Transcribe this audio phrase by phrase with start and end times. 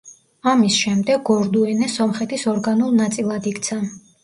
[0.51, 3.83] ამის შემდეგ გორდუენე სომხეთის ორგანულ ნაწილად იქცა.